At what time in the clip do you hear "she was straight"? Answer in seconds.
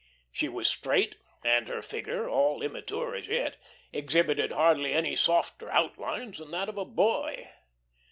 0.31-1.17